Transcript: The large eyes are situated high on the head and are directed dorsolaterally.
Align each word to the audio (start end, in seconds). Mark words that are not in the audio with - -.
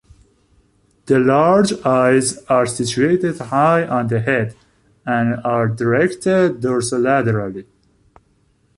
The 1.05 1.19
large 1.19 1.73
eyes 1.85 2.39
are 2.45 2.65
situated 2.65 3.37
high 3.37 3.85
on 3.85 4.07
the 4.07 4.19
head 4.19 4.55
and 5.05 5.39
are 5.45 5.67
directed 5.67 6.59
dorsolaterally. 6.59 7.67